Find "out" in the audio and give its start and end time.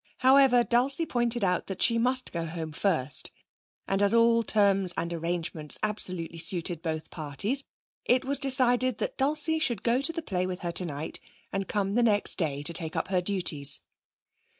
1.43-1.67